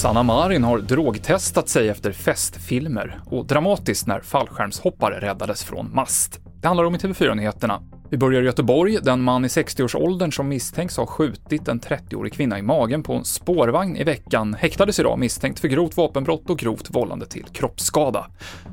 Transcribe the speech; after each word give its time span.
Sanna 0.00 0.22
Marin 0.22 0.64
har 0.64 0.78
drogtestat 0.78 1.68
sig 1.68 1.88
efter 1.88 2.12
festfilmer 2.12 3.20
och 3.26 3.46
dramatiskt 3.46 4.06
när 4.06 4.20
fallskärmshoppare 4.20 5.20
räddades 5.20 5.64
från 5.64 5.94
mast. 5.94 6.40
Det 6.60 6.66
handlar 6.68 6.84
om 6.84 6.94
i 6.94 6.98
TV4-nyheterna. 6.98 7.82
Vi 8.10 8.16
börjar 8.16 8.42
i 8.42 8.44
Göteborg. 8.44 8.98
Den 9.02 9.22
man 9.22 9.44
i 9.44 9.48
60-årsåldern 9.48 10.32
som 10.32 10.48
misstänks 10.48 10.96
ha 10.96 11.06
skjutit 11.06 11.68
en 11.68 11.80
30-årig 11.80 12.32
kvinna 12.32 12.58
i 12.58 12.62
magen 12.62 13.02
på 13.02 13.14
en 13.14 13.24
spårvagn 13.24 13.96
i 13.96 14.04
veckan 14.04 14.54
häktades 14.54 14.98
idag 14.98 15.18
misstänkt 15.18 15.60
för 15.60 15.68
grovt 15.68 15.96
vapenbrott 15.96 16.50
och 16.50 16.58
grovt 16.58 16.90
vållande 16.90 17.26
till 17.26 17.44
kroppsskada. 17.52 18.26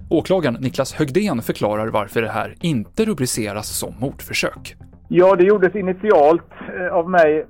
Åklagaren 0.10 0.58
Niklas 0.62 0.94
Högdén 0.94 1.42
förklarar 1.42 1.88
varför 1.88 2.22
det 2.22 2.32
här 2.32 2.56
inte 2.62 3.06
rubriceras 3.06 3.70
som 3.70 3.94
mordförsök. 4.00 4.78
Ja, 5.10 5.36
det 5.36 5.44
gjordes 5.44 5.76
initialt 5.76 6.52
eh, 6.78 6.94
av 6.94 7.10
mig 7.10 7.46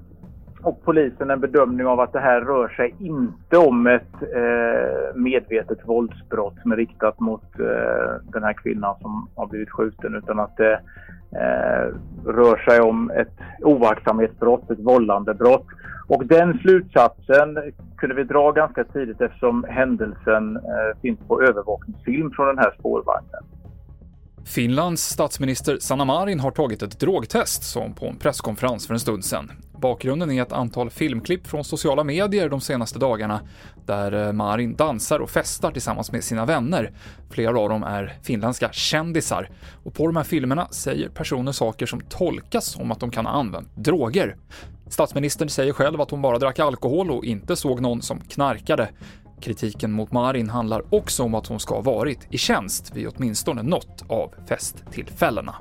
och 0.62 0.84
polisen 0.84 1.30
en 1.30 1.40
bedömning 1.40 1.88
av 1.88 2.00
att 2.00 2.14
det 2.14 2.20
här 2.20 2.42
rör 2.42 2.68
sig 2.68 2.96
inte 3.00 3.58
om 3.58 3.88
ett 3.88 4.14
eh, 4.22 5.16
medvetet 5.16 5.80
våldsbrott 5.86 6.54
som 6.62 6.72
är 6.72 6.76
riktat 6.76 7.20
mot 7.20 7.60
eh, 7.60 8.32
den 8.34 8.44
här 8.44 8.54
kvinnan 8.54 8.96
som 9.02 9.30
har 9.36 9.48
blivit 9.48 9.72
skjuten 9.72 10.16
utan 10.16 10.40
att 10.40 10.58
det 10.58 10.74
eh, 11.32 11.94
rör 12.26 12.70
sig 12.70 12.82
om 12.82 13.12
ett 13.12 13.40
oaktsamhetsbrott, 13.62 14.72
ett 14.72 14.80
vållandebrott. 14.80 15.66
Och 16.08 16.26
den 16.26 16.58
slutsatsen 16.58 17.58
kunde 17.98 18.16
vi 18.16 18.24
dra 18.24 18.52
ganska 18.52 18.84
tidigt 18.84 19.22
eftersom 19.22 19.66
händelsen 19.70 20.56
eh, 20.56 21.02
finns 21.02 21.20
på 21.28 21.42
övervakningsfilm 21.42 22.32
från 22.32 22.48
den 22.48 22.58
här 22.58 22.74
spårvagnen. 22.80 23.44
Finlands 24.48 25.10
statsminister 25.10 25.78
Sanna 25.80 26.06
Marin 26.06 26.40
har 26.40 26.52
tagit 26.52 26.82
ett 26.82 27.00
drogtest, 27.00 27.64
som 27.64 27.94
på 27.94 28.08
en 28.08 28.18
presskonferens 28.18 28.88
för 28.88 28.94
en 28.94 29.00
stund 29.00 29.26
sedan. 29.26 29.52
Bakgrunden 29.78 30.32
är 30.32 30.42
ett 30.42 30.52
antal 30.52 30.90
filmklipp 30.90 31.48
från 31.48 31.64
sociala 31.64 32.04
medier 32.04 32.50
de 32.50 32.62
senaste 32.62 33.00
dagarna 33.00 33.42
där 33.86 34.28
eh, 34.28 34.34
Marin 34.34 34.76
dansar 34.76 35.20
och 35.20 35.30
festar 35.30 35.72
tillsammans 35.72 36.12
med 36.12 36.24
sina 36.24 36.46
vänner. 36.46 36.92
Flera 37.30 37.60
av 37.60 37.70
dem 37.70 37.84
är 37.84 38.18
finländska 38.24 38.70
kändisar 38.72 39.50
och 39.84 39.94
på 39.94 40.06
de 40.06 40.16
här 40.16 40.24
filmerna 40.24 40.68
säger 40.72 41.10
personer 41.10 41.52
saker 41.52 41.86
som 41.86 42.02
tolkas 42.02 42.66
som 42.66 42.92
att 42.92 43.00
de 43.00 43.12
kan 43.12 43.26
ha 43.26 43.34
använt 43.34 43.76
droger. 43.76 44.36
Statsministern 44.90 45.50
säger 45.50 45.74
själv 45.74 46.02
att 46.02 46.12
hon 46.12 46.22
bara 46.22 46.40
drack 46.40 46.60
alkohol 46.60 47.12
och 47.12 47.26
inte 47.26 47.56
såg 47.56 47.82
någon 47.82 48.02
som 48.02 48.20
knarkade. 48.22 48.90
Kritiken 49.42 49.92
mot 49.92 50.12
Marin 50.12 50.50
handlar 50.50 50.96
också 50.96 51.24
om 51.24 51.36
att 51.36 51.48
hon 51.48 51.60
ska 51.60 51.76
ha 51.76 51.82
varit 51.82 52.20
i 52.30 52.38
tjänst 52.38 52.96
vid 52.96 53.08
åtminstone 53.08 53.64
något 53.64 54.04
av 54.10 54.34
festtillfällena. 54.48 55.56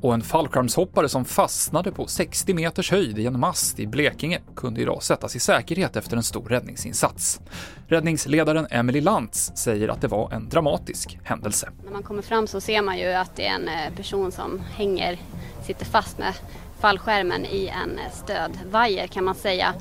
Och 0.00 0.14
en 0.14 0.22
fallskärmshoppare 0.22 1.08
som 1.08 1.24
fastnade 1.24 1.92
på 1.92 2.06
60 2.06 2.54
meters 2.54 2.90
höjd 2.90 3.18
i 3.18 3.26
en 3.26 3.40
mast 3.40 3.80
i 3.80 3.86
Blekinge 3.86 4.40
kunde 4.56 4.80
idag 4.80 5.02
sättas 5.02 5.36
i 5.36 5.40
säkerhet 5.40 5.96
efter 5.96 6.16
en 6.16 6.22
stor 6.22 6.48
räddningsinsats. 6.48 7.40
Räddningsledaren 7.88 8.66
Emily 8.70 9.00
Lantz 9.00 9.52
säger 9.54 9.88
att 9.88 10.00
det 10.00 10.08
var 10.08 10.32
en 10.32 10.48
dramatisk 10.48 11.18
händelse. 11.24 11.70
När 11.84 11.92
man 11.92 12.02
kommer 12.02 12.22
fram 12.22 12.46
så 12.46 12.60
ser 12.60 12.82
man 12.82 12.98
ju 12.98 13.12
att 13.12 13.36
det 13.36 13.46
är 13.46 13.54
en 13.54 13.68
eh, 13.68 13.94
person 13.96 14.32
som 14.32 14.60
hänger, 14.76 15.18
sitter 15.66 15.84
fast 15.84 16.18
med 16.18 16.34
fallskärmen 16.80 17.44
i 17.44 17.66
en 17.66 17.98
eh, 17.98 18.12
stödvajer 18.12 19.06
kan 19.06 19.24
man 19.24 19.34
säga 19.34 19.74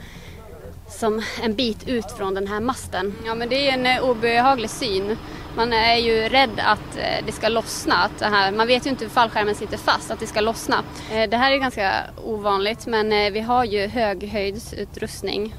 som 0.87 1.21
en 1.43 1.55
bit 1.55 1.87
ut 1.87 2.11
från 2.11 2.33
den 2.33 2.47
här 2.47 2.59
masten. 2.59 3.13
Ja 3.25 3.35
men 3.35 3.49
det 3.49 3.69
är 3.69 3.73
en 3.73 3.85
eh, 3.85 4.09
obehaglig 4.09 4.69
syn. 4.69 5.17
Man 5.55 5.73
är 5.73 5.95
ju 5.95 6.29
rädd 6.29 6.59
att 6.59 6.97
eh, 6.97 7.25
det 7.25 7.31
ska 7.31 7.49
lossna. 7.49 7.95
Att 7.95 8.19
det 8.19 8.25
här, 8.25 8.51
man 8.51 8.67
vet 8.67 8.85
ju 8.85 8.89
inte 8.89 9.03
hur 9.03 9.11
fallskärmen 9.11 9.55
sitter 9.55 9.77
fast, 9.77 10.11
att 10.11 10.19
det 10.19 10.27
ska 10.27 10.41
lossna. 10.41 10.83
Eh, 11.11 11.29
det 11.29 11.37
här 11.37 11.51
är 11.51 11.57
ganska 11.57 12.03
ovanligt 12.23 12.87
men 12.87 13.33
vi 13.33 13.39
har 13.39 13.63
ju 13.63 13.87
höghöjdsutrustning 13.87 15.55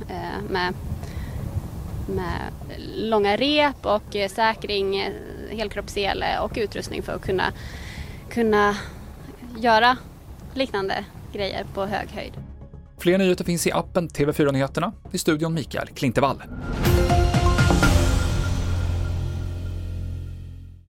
med, 0.48 0.74
med 2.08 2.52
långa 2.96 3.36
rep 3.36 3.86
och 3.86 4.16
säkring, 4.30 5.10
helkroppssele 5.50 6.38
och 6.38 6.52
utrustning 6.56 7.02
för 7.02 7.12
att 7.12 7.22
kunna, 7.22 7.52
kunna 8.30 8.76
göra 9.58 9.96
liknande 10.54 11.04
grejer 11.32 11.64
på 11.74 11.86
hög 11.86 12.08
höjd. 12.10 12.32
Fler 12.98 13.18
nyheter 13.18 13.44
finns 13.44 13.66
i 13.66 13.72
appen 13.72 14.08
TV4 14.08 14.52
Nyheterna. 14.52 14.92
I 15.12 15.18
studion 15.18 15.54
Mikael 15.54 15.88
Klintevall. 15.88 16.42